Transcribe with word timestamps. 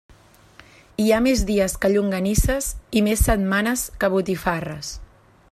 Hi 1.03 1.11
ha 1.11 1.19
més 1.25 1.43
dies 1.49 1.75
que 1.83 1.91
llonganisses 1.97 2.71
i 3.01 3.05
més 3.09 3.23
setmanes 3.29 3.85
que 4.05 4.11
botifarres. 4.17 4.95